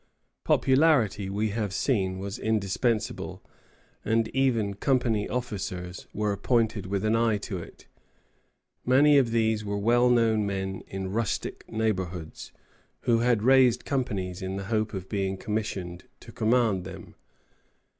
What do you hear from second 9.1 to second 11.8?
of these were well known men in rustic